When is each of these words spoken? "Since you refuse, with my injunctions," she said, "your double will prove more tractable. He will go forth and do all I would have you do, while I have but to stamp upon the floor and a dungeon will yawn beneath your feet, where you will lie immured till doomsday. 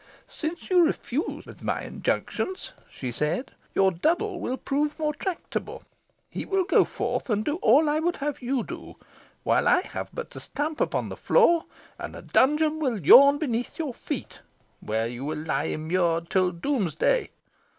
"Since 0.27 0.71
you 0.71 0.83
refuse, 0.83 1.45
with 1.45 1.61
my 1.61 1.81
injunctions," 1.81 2.73
she 2.89 3.11
said, 3.11 3.51
"your 3.75 3.91
double 3.91 4.39
will 4.39 4.57
prove 4.57 4.97
more 4.97 5.13
tractable. 5.13 5.83
He 6.27 6.43
will 6.43 6.63
go 6.63 6.85
forth 6.85 7.29
and 7.29 7.45
do 7.45 7.57
all 7.57 7.87
I 7.87 7.99
would 7.99 8.15
have 8.15 8.41
you 8.41 8.63
do, 8.63 8.95
while 9.43 9.67
I 9.67 9.81
have 9.81 10.09
but 10.11 10.31
to 10.31 10.39
stamp 10.39 10.81
upon 10.81 11.09
the 11.09 11.15
floor 11.17 11.65
and 11.99 12.15
a 12.15 12.23
dungeon 12.23 12.79
will 12.79 13.05
yawn 13.05 13.37
beneath 13.37 13.77
your 13.77 13.93
feet, 13.93 14.41
where 14.79 15.05
you 15.05 15.23
will 15.23 15.37
lie 15.37 15.65
immured 15.65 16.31
till 16.31 16.49
doomsday. 16.49 17.29